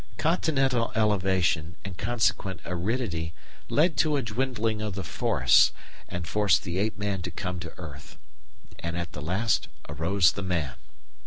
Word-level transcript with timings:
Continental 0.17 0.91
elevation 0.95 1.75
and 1.85 1.95
consequent 1.95 2.59
aridity 2.65 3.35
led 3.69 3.97
to 3.97 4.15
a 4.17 4.23
dwindling 4.23 4.81
of 4.81 4.95
the 4.95 5.03
forests, 5.03 5.71
and 6.09 6.25
forced 6.27 6.63
the 6.63 6.79
ape 6.79 6.97
man 6.97 7.21
to 7.21 7.29
come 7.29 7.59
to 7.59 7.71
earth. 7.77 8.17
"And 8.79 8.97
at 8.97 9.11
the 9.11 9.21
last 9.21 9.67
arose 9.87 10.31
the 10.31 10.41
man." 10.41 10.73